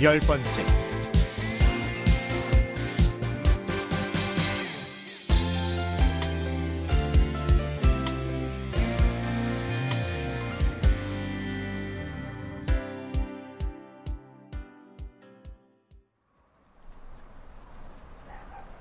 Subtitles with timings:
[0.00, 0.84] 열 번째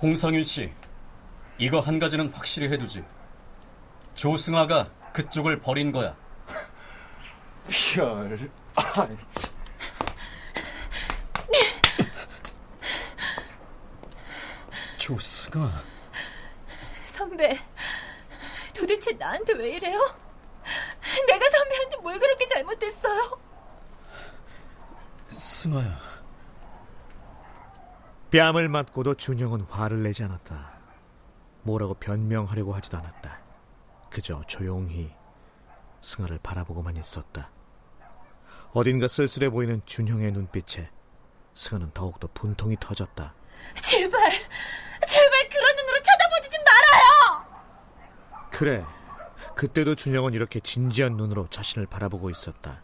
[0.03, 0.69] 홍성윤 씨,
[1.57, 3.05] 이거 한 가지는 확실히 해두지.
[4.15, 6.13] 조승아가 그쪽을 버린 거야.
[7.95, 9.07] 별, 아,
[15.03, 15.83] 조승아.
[17.07, 17.59] 선배,
[18.73, 19.99] 도대체 나한테 왜 이래요?
[21.27, 23.37] 내가 선배한테 뭘 그렇게 잘못했어요?
[25.27, 25.99] 승아야.
[28.31, 30.71] 뺨을 맞고도 준영은 화를 내지 않았다.
[31.63, 33.41] 뭐라고 변명하려고 하지도 않았다.
[34.09, 35.13] 그저 조용히
[35.99, 37.51] 승아를 바라보고만 있었다.
[38.71, 40.89] 어딘가 쓸쓸해 보이는 준형의 눈빛에
[41.55, 43.33] 승아는 더욱더 분통이 터졌다.
[45.07, 47.45] 제발 그런 눈으로 쳐다보지 좀 말아요!
[48.53, 48.85] 그래.
[49.55, 52.83] 그때도 준영은 이렇게 진지한 눈으로 자신을 바라보고 있었다.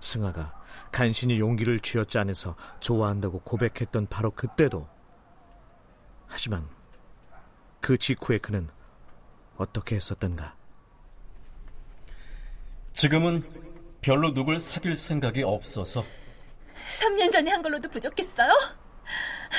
[0.00, 0.52] 승아가
[0.92, 4.88] 간신히 용기를 쥐었지 않아서 좋아한다고 고백했던 바로 그때도.
[6.26, 6.68] 하지만
[7.80, 8.68] 그 직후에 그는
[9.56, 10.56] 어떻게 했었던가?
[12.92, 13.48] 지금은
[14.02, 16.04] 별로 누굴 사귈 생각이 없어서
[17.00, 18.50] 3년 전에 한 걸로도 부족했어요?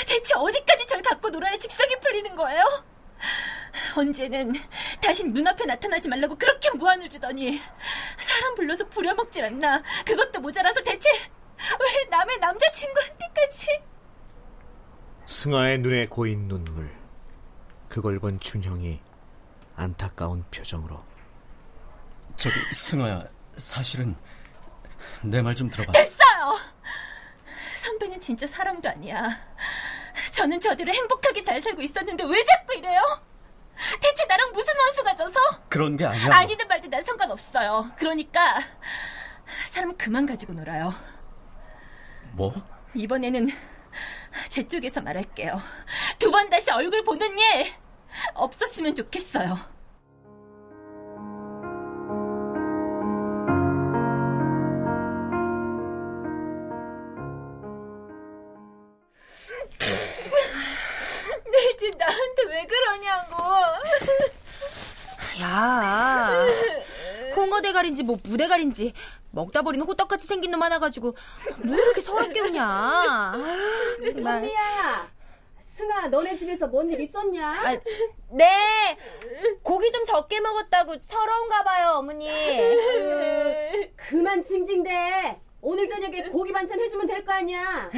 [0.08, 2.64] 대체 어디까지 절 갖고 놀아야 직성이 풀리는 거예요?
[3.96, 4.54] 언제는
[5.02, 7.60] 다신 눈앞에 나타나지 말라고 그렇게 무안을 주더니
[8.18, 9.82] 사람 불러서 부려먹질 않나.
[10.06, 13.68] 그것도 모자라서 대체 왜 남의 남자친구한테까지?
[15.26, 16.90] 승아의 눈에 고인 눈물.
[17.90, 19.02] 그걸 본 준형이
[19.76, 21.04] 안타까운 표정으로.
[22.36, 23.24] 저기 승아야
[23.56, 24.16] 사실은
[25.24, 25.92] 내 말 좀 들어봐.
[25.92, 26.56] 됐어요!
[27.82, 29.30] 선배는 진짜 사람도 아니야.
[30.34, 33.02] 저는 저대로 행복하게 잘 살고 있었는데 왜 자꾸 이래요?
[34.02, 35.40] 대체 나랑 무슨 원수가 져서?
[35.70, 36.36] 그런 게 아니야.
[36.36, 37.92] 아니든 말든 난 상관없어요.
[37.98, 38.60] 그러니까
[39.66, 40.94] 사람 그만 가지고 놀아요.
[42.34, 42.54] 뭐?
[42.96, 43.50] 이번에는
[44.50, 45.62] 제 쪽에서 말할게요.
[46.20, 47.72] 두 번 다시 얼굴 보는 일
[48.34, 49.58] 없었으면 좋겠어요
[67.78, 68.94] 가리인지 뭐 무대가리인지
[69.32, 71.16] 먹다 버리는 호떡같이 생긴 놈 하나 가지고
[71.64, 72.64] 뭐 이렇게 서럽게 우냐?
[72.66, 73.34] 아,
[74.14, 74.40] 정말.
[74.42, 75.12] 선미야,
[75.64, 77.52] 승아, 너네 집에서 뭔 일 있었냐?
[77.52, 77.78] 아,
[78.32, 78.98] 네,
[79.62, 82.28] 고기 좀 적게 먹었다고 서러운가 봐요, 어머니.
[83.96, 85.40] 그만 징징대.
[85.62, 87.90] 오늘 저녁에 고기 반찬 해주면 될 거 아니야.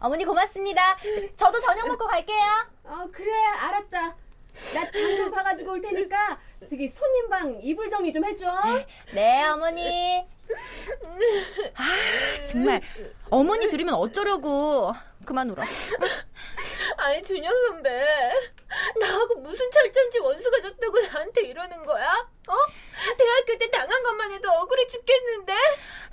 [0.00, 0.96] 어머니 고맙습니다.
[1.36, 2.38] 저도 저녁 먹고 갈게요.
[2.84, 4.16] 어, 그래, 알았다.
[4.74, 6.38] 나 장좀 봐가지고 올 테니까
[6.74, 8.48] 저기 손님 방 이불 정리 좀 해줘.
[9.12, 10.24] 네, 어머니.
[11.76, 11.84] 아,
[12.50, 12.82] 정말
[13.30, 14.92] 어머니 들으면 어쩌려고.
[15.24, 15.62] 그만 울어.
[16.96, 18.04] 아니 준영 선배
[18.98, 22.06] 나하고 무슨 철천지 원수가 졌다고 나한테 이러는 거야?
[22.48, 22.54] 어?
[23.16, 25.54] 대학교 때 당한 것만 해도 억울해 죽겠는데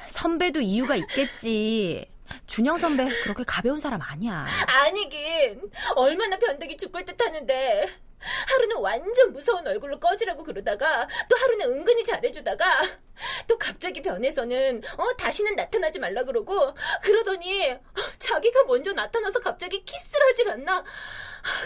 [0.10, 2.08] 선배도 이유가 있겠지.
[2.46, 4.46] 준영 선배 그렇게 가벼운 사람 아니야.
[4.68, 7.88] 아니긴 얼마나 변덕이 죽을 듯 하는데
[8.48, 12.82] 하루는 완전 무서운 얼굴로 꺼지라고 그러다가 또 하루는 은근히 잘해주다가
[13.48, 17.80] 또 갑자기 변해서는 어 다시는 나타나지 말라 그러고 그러더니 어,
[18.18, 20.84] 자기가 먼저 나타나서 갑자기 키스를 하질 않나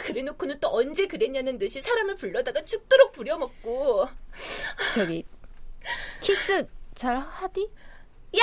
[0.06, 4.07] 그래놓고는 또 언제 그랬냐는 듯이 사람을 불러다가 죽도록 부려먹고
[4.94, 5.25] 저기
[6.22, 7.69] 키스 잘 하디?
[8.38, 8.42] 야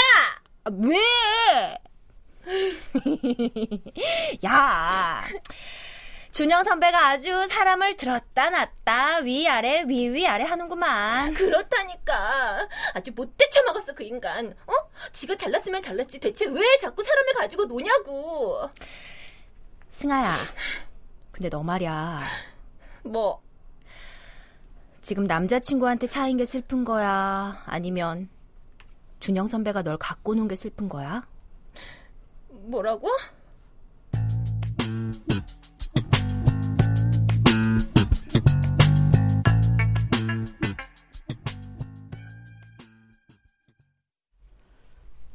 [0.64, 0.98] 아, 왜?
[4.44, 5.24] 야,
[6.32, 11.34] 준영 선배가 아주 사람을 들었다 놨다 위아래 위위아래 하는구만.
[11.34, 14.72] 그렇다니까 아주 못돼 처먹었어 그 인간 어?
[15.12, 18.66] 지가 잘났으면 잘났지 대체 왜 자꾸 사람을 가지고 노냐고
[19.90, 20.32] 승아야,
[21.32, 22.20] 근데 너 말이야.
[23.04, 23.42] 뭐
[25.02, 27.62] 지금 남자친구한테 차인 게 슬픈 거야?
[27.66, 28.30] 아니면
[29.20, 31.26] 준영 선배가 널 갖고 논 게 슬픈 거야?
[32.48, 33.10] 뭐라고?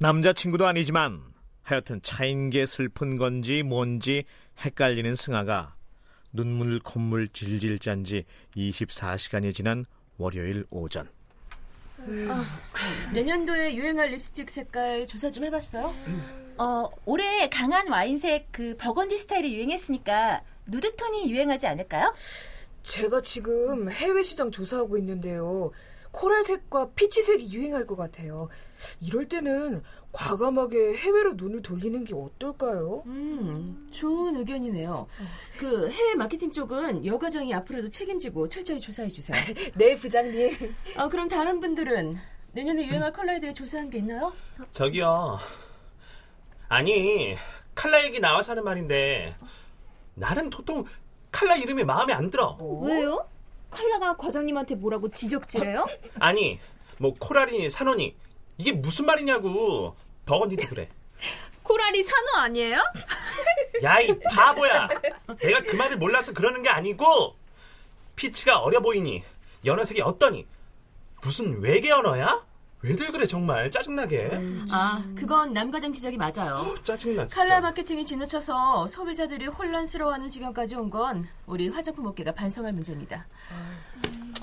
[0.07, 1.21] 남자친구도 아니지만
[1.63, 4.23] 하여튼 차인 게 슬픈 건지 뭔지
[4.63, 5.75] 헷갈리는 승아가
[6.31, 8.23] 눈물 콧물 질질 짠 지
[8.55, 9.83] 24시간이 지난
[10.17, 11.09] 월요일 오전.
[13.13, 15.93] 내년도에 유행할 립스틱 색깔 조사 좀 해봤어요?
[16.57, 22.13] 어, 올해 강한 와인색 그 버건디 스타일이 유행했으니까 누드톤이 유행하지 않을까요?
[22.83, 25.71] 제가 지금 해외 시장 조사하고 있는데요.
[26.11, 28.47] 코랄색과 피치색이 유행할 것 같아요.
[29.01, 33.03] 이럴 때는 과감하게 해외로 눈을 돌리는 게 어떨까요?
[33.05, 35.07] 음, 좋은 의견이네요.
[35.59, 39.37] 그 해외 마케팅 쪽은 여과정이 앞으로도 책임지고 철저히 조사해 주세요.
[39.75, 40.75] 네, 부장님.
[40.95, 42.17] 아, 그럼 다른 분들은
[42.53, 44.33] 내년에 유행할 컬러에 대해 조사한 게 있나요?
[44.71, 45.37] 저기요.
[46.69, 47.35] 아니,
[47.75, 49.35] 칼라 얘기 나와서 하는 말인데,
[50.15, 50.85] 나는 도통
[51.31, 52.57] 칼라 이름이 마음에 안 들어.
[52.81, 53.27] 왜요?
[53.69, 55.85] 칼라가 과장님한테 뭐라고 지적질해요?
[56.19, 56.59] 아니,
[56.97, 58.15] 뭐, 코랄이니 산호니,
[58.57, 59.95] 이게 무슨 말이냐고.
[60.25, 60.89] 버건디도 그래.
[61.63, 62.79] 코랄이 산호 아니에요?
[63.83, 64.87] 야, 이 바보야!
[65.39, 67.35] 내가 그 말을 몰라서 그러는 게 아니고,
[68.15, 69.23] 피치가 어려 보이니,
[69.65, 70.47] 연어색이 어떠니?
[71.21, 72.45] 무슨 외계 언어야?
[72.83, 73.69] 왜들 그래, 정말.
[73.69, 74.29] 짜증나게.
[74.71, 76.73] 아, 그건 남과장 지적이 맞아요.
[76.83, 77.35] 짜증나, 진짜.
[77.35, 83.25] 칼라 마케팅이 지나쳐서 소비자들이 혼란스러워하는 지경까지 온 건 우리 화장품 업계가 반성할 문제입니다.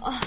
[0.03, 0.21] 아,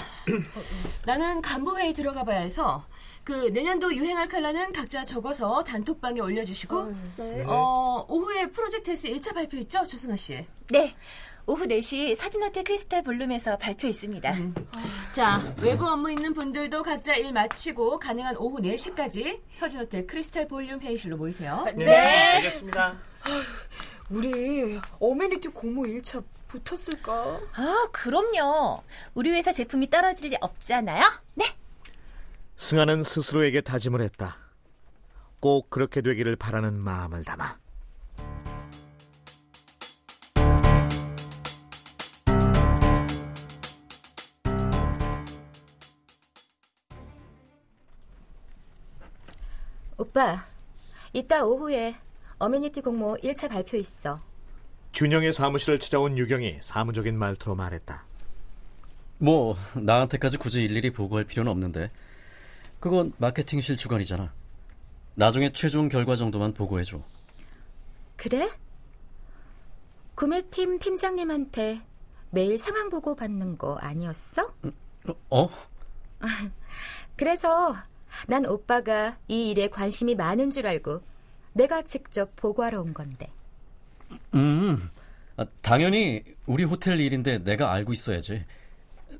[1.04, 2.84] 나는 간부 회의 들어가 봐야 해서
[3.28, 7.44] 그 내년도 유행할 칼라는 각자 적어서 단톡방에 올려주시고 네.
[7.46, 9.84] 어, 오후에 프로젝트 S 1차 발표 있죠?
[9.84, 10.46] 조승아 씨.
[10.70, 10.96] 네.
[11.44, 14.34] 오후 4시 서진호텔 크리스탈 볼룸에서 발표 있습니다.
[15.12, 21.18] 자, 외부 업무 있는 분들도 각자 일 마치고 가능한 오후 4시까지 서진호텔 크리스탈 볼룸 회의실로
[21.18, 21.66] 모이세요.
[21.76, 22.96] 네, 알겠습니다.
[24.08, 27.40] 우리 어메니티 공모 1차 붙었을까?
[27.56, 28.82] 아, 그럼요.
[29.12, 31.02] 우리 회사 제품이 떨어질 리 없잖아요.
[31.34, 31.44] 네.
[32.58, 34.36] 승아는 스스로에게 다짐을 했다.
[35.38, 37.56] 꼭 그렇게 되기를 바라는 마음을 담아.
[49.96, 50.44] 오빠,
[51.12, 51.94] 이따 오후에
[52.38, 54.20] 어메니티 공모 1차 발표 있어.
[54.94, 58.04] 균형의 사무실을 찾아온 유경이 사무적인 말투로 말했다.
[59.18, 61.90] 뭐 나한테까지 굳이 일일이 보고할 필요는 없는데
[62.80, 64.32] 그건 마케팅실 주관이잖아.
[65.14, 67.02] 나중에 최종 결과 정도만 보고해줘.
[68.16, 68.50] 그래?
[70.14, 71.82] 구매팀 팀장님한테
[72.30, 74.52] 매일 상황 보고 받는 거 아니었어?
[75.30, 75.48] 어?
[77.16, 77.76] 그래서
[78.26, 81.02] 난 오빠가 이 일에 관심이 많은 줄 알고
[81.52, 83.32] 내가 직접 보고하러 온 건데.
[84.34, 84.88] 음,
[85.36, 88.44] 아, 당연히 우리 호텔 일인데 내가 알고 있어야지.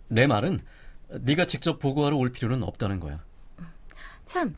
[0.08, 0.61] 내 말은
[1.08, 3.22] 네가 직접 보고하러 올 필요는 없다는 거야.
[4.28, 4.54] 참,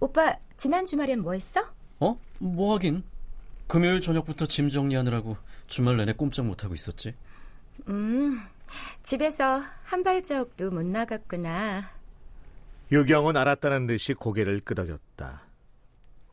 [0.00, 1.66] 오빠 지난 주말엔 뭐 했어?
[1.98, 2.20] 어?
[2.38, 3.02] 뭐 하긴.
[3.66, 7.14] 금요일 저녁부터 짐 정리하느라고 주말 내내 꼼짝 못하고 있었지.
[7.88, 8.38] 음,
[9.02, 11.90] 집에서 한 발자국도 못 나갔구나.
[12.92, 15.40] 유경은 알았다는 듯이 고개를 끄덕였다.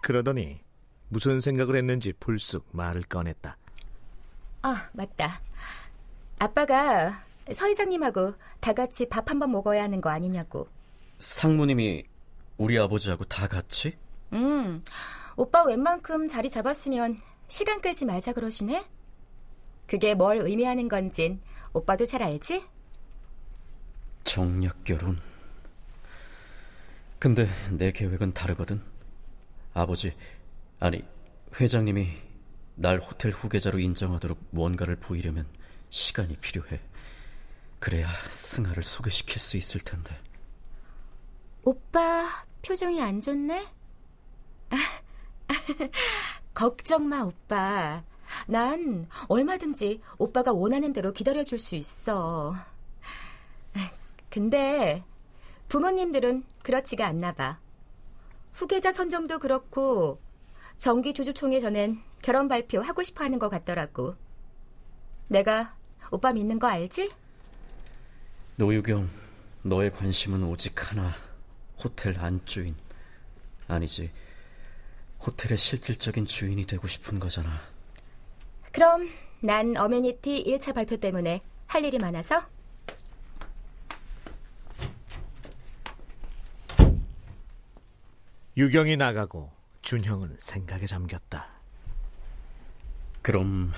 [0.01, 0.59] 그러더니
[1.07, 3.55] 무슨 생각을 했는지 불쑥 말을 꺼냈다.
[4.63, 5.39] 아, 맞다.
[6.39, 10.67] 아빠가 서 이장님하고 다 같이 밥 한번 먹어야 하는 거 아니냐고.
[11.19, 12.03] 상무님이
[12.61, 13.97] 우리 아버지하고 다 같이?
[14.33, 14.83] 음,
[15.35, 18.85] 오빠 웬만큼 자리 잡았으면 시간 끌지 말자 그러시네?
[19.87, 21.41] 그게 뭘 의미하는 건진
[21.73, 22.63] 오빠도 잘 알지?
[24.25, 25.19] 정략 결혼.
[27.17, 28.79] 근데 내 계획은 다르거든.
[29.73, 30.15] 아버지,
[30.79, 31.03] 아니,
[31.59, 32.09] 회장님이
[32.75, 35.47] 날 호텔 후계자로 인정하도록 뭔가를 보이려면
[35.89, 36.79] 시간이 필요해.
[37.79, 40.15] 그래야 승아를 소개시킬 수 있을 텐데.
[41.63, 43.65] 오빠 표정이 안 좋네?
[46.53, 48.03] 걱정 마, 오빠.
[48.47, 52.55] 난 얼마든지 오빠가 원하는 대로 기다려줄 수 있어.
[54.29, 55.03] 근데
[55.67, 57.59] 부모님들은 그렇지가 않나 봐.
[58.53, 60.21] 후계자 선정도 그렇고
[60.77, 64.13] 정기 주주총회 전엔 결혼 발표 하고 싶어 하는 것 같더라고.
[65.27, 65.75] 내가
[66.11, 67.09] 오빠 믿는 거 알지?
[68.55, 69.09] 노유경,
[69.63, 71.13] 너의 관심은 오직 하나.
[71.83, 72.75] 호텔 안주인.
[73.67, 74.11] 아니지.
[75.25, 77.61] 호텔의 실질적인 주인이 되고 싶은 거잖아.
[78.71, 79.09] 그럼
[79.41, 82.43] 난 어메니티 1차 발표 때문에 할 일이 많아서
[88.57, 91.49] 유경이 나가고 준형은 생각에 잠겼다.
[93.21, 93.71] 그럼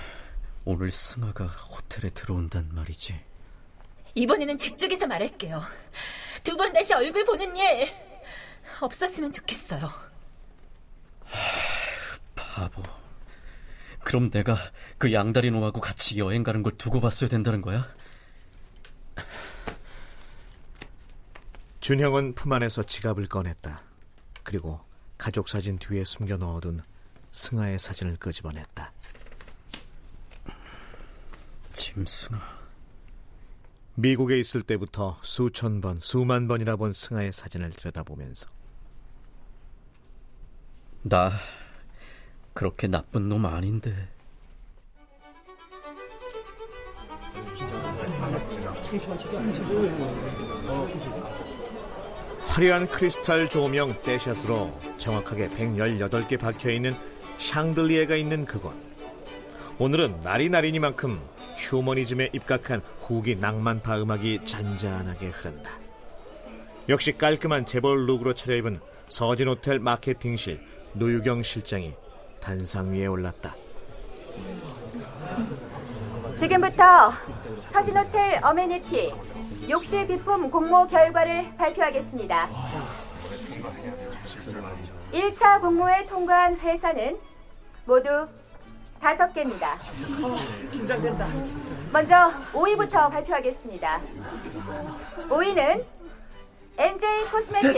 [0.64, 3.33] 오늘 승아가 호텔에 들어온단 말이지.
[4.14, 5.62] 이번에는 제 쪽에서 말할게요.
[6.42, 7.88] 두 번 다시 얼굴 보는 일
[8.80, 9.90] 없었으면 좋겠어요.
[12.34, 12.82] 바보.
[14.04, 14.56] 그럼 내가
[14.98, 17.88] 그 양다리 놈하고 같이 여행 가는 걸 두고 봤어야 된다는 거야?
[21.80, 23.82] 준형은 품 안에서 지갑을 꺼냈다.
[24.42, 24.80] 그리고
[25.18, 26.82] 가족 사진 뒤에 숨겨 넣어둔
[27.32, 28.92] 승아의 사진을 끄집어냈다.
[31.72, 32.53] 짐승아.
[33.96, 38.48] 미국에 있을 때부터 수천 번, 수만 번이나 본 승아의 사진을 들여다보면서
[41.02, 41.32] 나
[42.52, 44.08] 그렇게 나쁜 놈 아닌데.
[52.46, 56.94] 화려한 크리스탈 조명 떼샷으로 정확하게 118개 박혀있는
[57.38, 58.74] 샹들리에가 있는 그곳.
[59.78, 61.20] 오늘은 날이 날이니만큼
[61.56, 65.70] 휴머니즘에 입각한 후기 낭만파 음악이 잔잔하게 흐른다.
[66.88, 70.60] 역시 깔끔한 재벌 룩으로 차려입은 서진 호텔 마케팅실
[70.92, 71.94] 노유경 실장이
[72.40, 73.56] 단상 위에 올랐다.
[76.38, 77.10] 지금부터
[77.56, 79.14] 서진 호텔 어메니티
[79.70, 82.48] 욕실 비품 공모 결과를 발표하겠습니다.
[85.12, 87.16] 1차 공모에 통과한 회사는
[87.86, 88.28] 모두
[89.04, 89.76] 다섯 개입니다.
[91.92, 94.00] 먼저 5위부터 발표하겠습니다.
[95.28, 95.84] 5위는
[96.78, 97.70] NJ 코스메틱.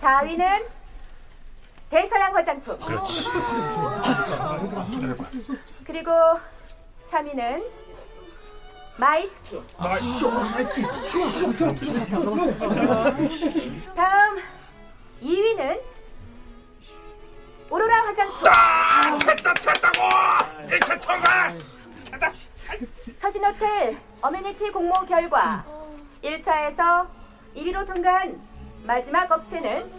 [0.00, 0.64] 4위는
[1.90, 2.78] 대서양 화장품.
[5.84, 6.10] 그리고
[7.10, 7.62] 3위는
[8.96, 9.62] 마이스킨.
[13.94, 14.38] 다음
[15.22, 15.97] 2위는
[17.70, 18.48] 오로라 화장품.
[23.20, 25.64] 서진 호텔 어메니티 공모 결과
[26.22, 27.06] 1차에서
[27.56, 28.40] 1위로 통과한
[28.84, 29.90] 마지막 업체는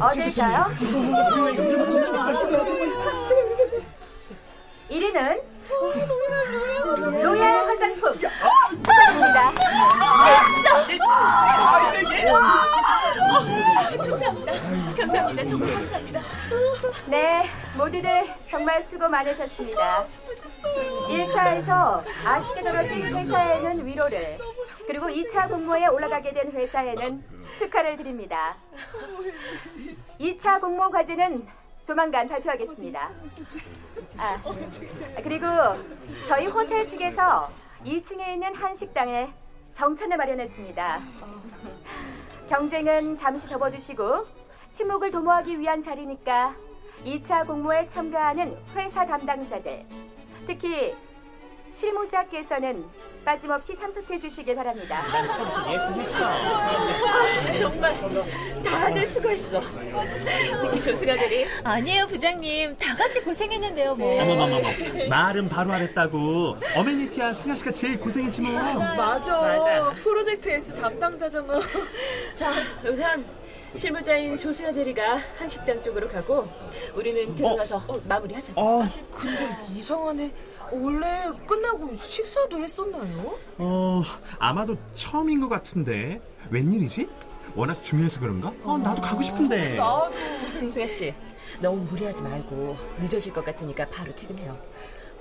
[0.00, 0.64] 어딜까요?
[4.90, 5.51] 1위는
[18.72, 20.06] 정말 수고 많으셨습니다.
[21.06, 24.38] 1차에서 아쉽게 떨어진 회사에는 위로를,
[24.86, 27.22] 그리고 2차 공모에 올라가게 된 회사에는
[27.58, 28.54] 축하를 드립니다.
[30.18, 31.46] 2차 공모 과제는
[31.84, 33.10] 조만간 발표하겠습니다.
[34.16, 34.38] 아,
[35.22, 35.46] 그리고
[36.28, 37.50] 저희 호텔 측에서
[37.84, 39.30] 2층에 있는 한 식당에
[39.74, 41.02] 정찬을 마련했습니다.
[42.48, 44.26] 경쟁은 잠시 접어두시고
[44.72, 46.54] 침묵을 도모하기 위한 자리니까
[47.04, 49.84] 2차 공모에 참가하는 회사 담당자들,
[50.46, 50.94] 특히
[51.72, 52.84] 실무자께서는
[53.24, 54.98] 빠짐없이 참석해 주시길 바랍니다.
[57.56, 57.94] 정말
[58.62, 59.60] 다들 수고했어.
[60.60, 62.76] 특히 조승아들이 아니에요, 부장님.
[62.76, 64.20] 다 같이 고생했는데요, 뭐.
[64.20, 64.68] 어머머머머
[65.08, 69.40] 말은 바로 하랬다고 어메니티야 승아 씨가 제일 고생했지 뭐 맞아.
[69.40, 69.90] 맞아.
[70.02, 71.60] 프로젝트 S 담당자잖아.
[72.34, 72.50] 자
[72.84, 73.24] 우선
[73.74, 76.48] 실무자인 조승아 대리가 한식당 쪽으로 가고
[76.94, 78.52] 우리는 들어가서 마무리하자.
[78.56, 80.32] 아, 근데 이상하네.
[80.72, 83.34] 원래 끝나고 식사도 했었나요?
[83.58, 84.02] 어
[84.38, 87.08] 아마도 처음인 것 같은데 웬일이지?
[87.54, 88.52] 워낙 중요해서 그런가?
[88.62, 90.12] 어 나도 가고 싶은데 나도.
[90.68, 91.14] 승아 씨
[91.60, 94.58] 너무 무리하지 말고 늦어질 것 같으니까 바로 퇴근해요.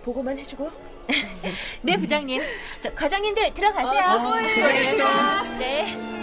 [0.04, 0.70] 보고만 해주고.
[1.84, 2.42] 네, 부장님.
[2.80, 4.32] 저, 과장님들 들어가세요.
[4.32, 6.21] 고생했어 네.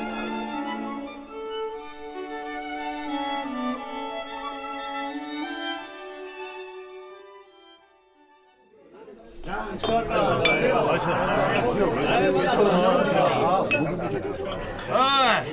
[14.90, 15.45] 아,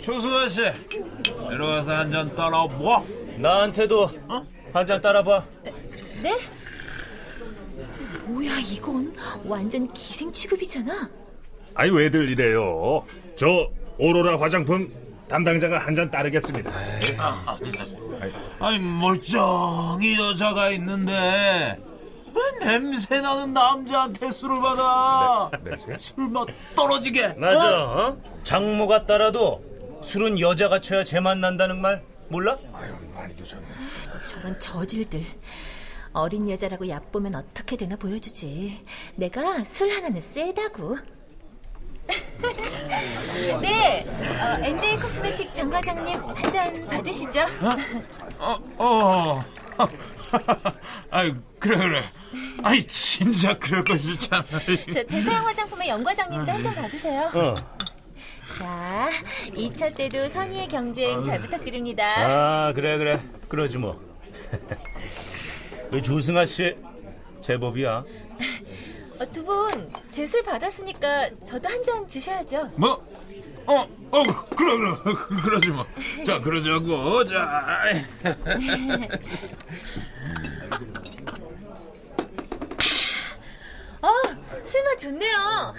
[0.00, 3.06] 조수아 씨, 이리 와서 한 잔 따라 뭐?
[3.38, 4.10] 나한테도
[4.72, 5.44] 한잔 따라봐.
[6.22, 6.38] 네?
[8.26, 11.08] 뭐야, 이건 완전 기생 취급이잖아.
[11.74, 13.04] 아니 왜들 이래요?
[13.36, 13.68] 저
[13.98, 14.92] 오로라 화장품
[15.28, 16.70] 담당자가 한 잔 따르겠습니다.
[18.60, 21.78] 아니 멀쩡히 여자가 있는데
[22.34, 25.50] 왜 냄새 나는 남자한테 술을 받아?
[25.62, 25.96] 냄새?
[25.96, 27.34] 술맛 떨어지게.
[27.34, 27.84] 맞아.
[27.84, 28.08] 어?
[28.08, 28.16] 어?
[28.44, 29.62] 장모가 따라도
[30.02, 32.56] 술은 여자가 쳐야 제맛 난다는 말 몰라?
[34.22, 35.22] 저런 저질들.
[36.12, 38.84] 어린 여자라고 얕보면 어떻게 되나 보여주지.
[39.16, 40.96] 내가 술 하나는 세다고.
[43.62, 47.40] 네, 어, NJ 코스메틱 장 과장님 한 잔 받으시죠.
[48.38, 49.42] 어, 어.
[51.10, 52.02] 아유, 그래, 그래.
[52.62, 54.44] 아이, 진짜 그럴 것이잖아.
[54.92, 57.30] 저 대서양 화장품의 영 과장님도 한 잔 받으세요.
[57.34, 57.54] 어.
[58.58, 59.10] 자,
[59.48, 62.04] 2차 때도 선의의 경쟁 잘 부탁드립니다.
[62.68, 63.20] 아, 그래, 그래.
[63.48, 64.00] 그러지 뭐.
[65.90, 66.74] 우리 조승아 씨,
[67.42, 68.04] 제법이야.
[69.20, 72.72] 어, 두 분, 제 술 받았으니까 저도 한 잔 주셔야죠.
[72.76, 73.04] 뭐?
[73.66, 74.22] 어, 어,
[74.56, 75.14] 그래, 그래.
[75.42, 75.86] 그러지 뭐.
[76.26, 77.24] 자, 그러자고.
[77.26, 77.62] 자.
[84.02, 84.08] 어,
[84.62, 85.74] 술맛 좋네요.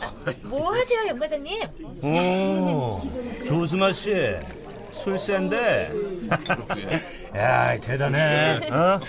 [0.00, 1.62] 아, 뭐 하세요, 영 과장님?
[2.02, 3.00] 오,
[3.46, 4.12] 조승아 씨,
[4.92, 5.90] 술 센데.
[7.36, 8.68] 야, 대단해.
[8.70, 9.00] 어?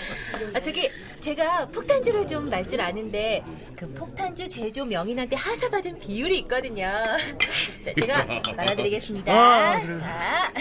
[0.54, 0.90] 아, 저기,
[1.20, 3.42] 제가 폭탄주를 좀 말 줄 아는데,
[3.76, 6.86] 그 폭탄주 제조 명인한테 하사받은 비율이 있거든요.
[7.82, 8.24] 자, 제가
[8.56, 9.32] 말아드리겠습니다.
[9.32, 9.98] 아, 그래.
[9.98, 10.52] 자.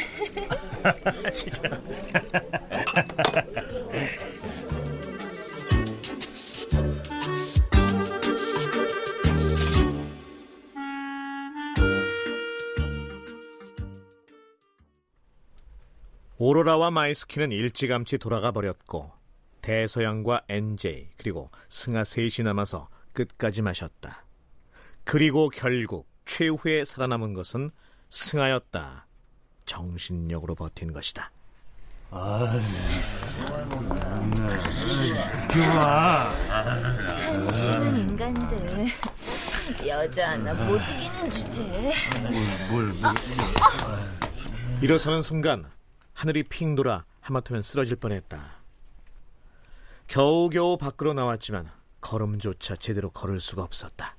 [16.38, 19.12] 오로라와 마이스키는 일찌감치 돌아가 버렸고
[19.66, 24.24] 대서양과 NJ 그리고 승아 셋이 남아서 끝까지 마셨다.
[25.04, 27.72] 그리고 결국 최후에 살아남은 것은
[28.12, 29.08] 승아였다.
[29.66, 31.32] 정신력으로 버틴 것이다.
[35.52, 36.30] 좋아.
[37.18, 38.86] 한심한 인간들.
[39.88, 41.92] 여자 하나 못 이기는 주제.
[44.84, 45.66] 일어서는 순간
[46.14, 48.65] 하늘이 핑 돌아 하마터면 쓰러질 뻔했다.
[50.08, 51.70] 겨우겨우 밖으로 나왔지만
[52.02, 54.16] 걸음조차 제대로 걸을 수가 없었다.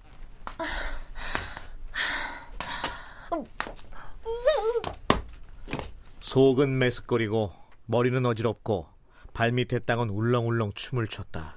[6.20, 7.52] 속은 메스꺼리고
[7.86, 8.88] 머리는 어지럽고
[9.32, 11.56] 발밑의 땅은 울렁울렁 춤을 췄다.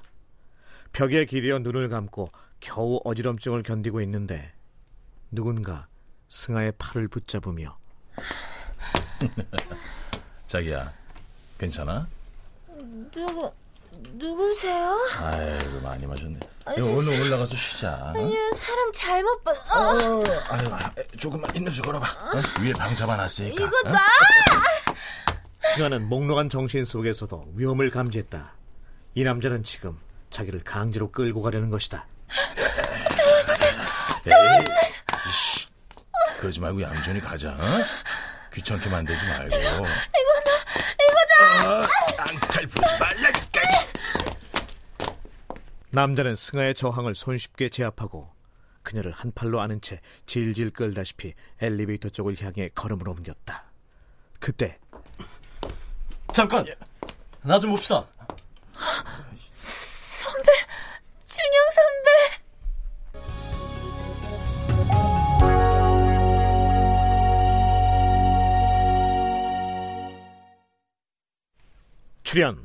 [0.94, 4.54] 벽에 기대어 눈을 감고 겨우 어지럼증을 견디고 있는데
[5.32, 5.88] 누군가
[6.30, 7.78] 승아의 팔을 붙잡으며
[10.46, 10.92] 자기야,
[11.58, 12.08] 괜찮아?
[13.12, 13.52] 누구,
[14.14, 14.98] 누구세요?
[15.22, 16.40] 아이고 많이 마셨네.
[16.66, 17.90] 아니, 야, 얼른 올라가서 쉬자.
[17.90, 18.14] 어?
[18.16, 20.22] 아니요, 사람 잘못 봤, 어, 어.
[20.50, 22.06] 아유, 아, 조금만 힘내서 걸어봐.
[22.06, 22.42] 어?
[22.62, 23.64] 위에 방 잡아 놨으니까.
[23.64, 23.92] 이거 어?
[23.92, 24.00] 나!
[25.74, 28.54] 승아는 몽롱한 정신 속에서도 위험을 감지했다.
[29.16, 29.98] 이 남자는 지금
[30.30, 32.06] 자기를 강제로 끌고 가려는 것이다.
[34.26, 34.66] 에이,
[35.28, 35.68] 이씨,
[36.40, 37.50] 그러지 말고 얌전히 가자.
[37.50, 37.64] 어?
[38.54, 39.56] 귀찮게 만들지 말고.
[39.56, 40.52] 이거 나,
[41.04, 41.88] 이거 나!
[42.24, 43.62] 앙탈 부리지 말라니까.
[45.92, 48.30] 남자는 승아의 저항을 손쉽게 제압하고
[48.84, 53.66] 그녀를 한 팔로 안은 채 질질 끌다시피 엘리베이터 쪽을 향해 걸음을 옮겼다.
[54.40, 54.80] 그때
[56.34, 56.66] 잠깐!
[57.42, 58.06] 나 좀 봅시다.
[59.50, 60.52] 선배,
[61.26, 62.10] 준영 선배!
[72.24, 72.64] 출연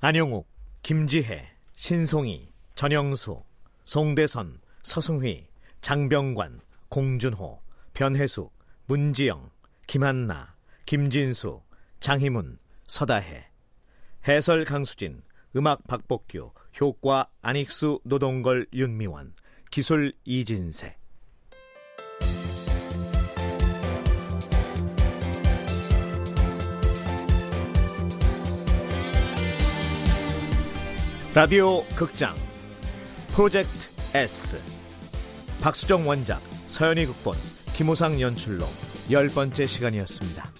[0.00, 0.48] 안영욱,
[0.82, 1.48] 김지혜,
[1.80, 3.40] 신송이, 전영수,
[3.84, 5.46] 송대선, 서승휘,
[5.80, 7.62] 장병관, 공준호,
[7.94, 8.52] 변혜숙,
[8.86, 9.48] 문지영,
[9.86, 11.62] 김한나, 김진수,
[12.00, 13.46] 장희문, 서다혜
[14.26, 15.22] 해설 강수진,
[15.54, 19.34] 음악 박복규, 효과 안익수, 노동걸, 윤미원,
[19.70, 20.96] 기술 이진세
[31.38, 32.34] 라디오 극장
[33.32, 34.60] 프로젝트 S
[35.60, 37.36] 박수정 원작 서연이 극본
[37.74, 38.66] 김호상 연출로
[39.12, 40.57] 열 번째 시간이었습니다.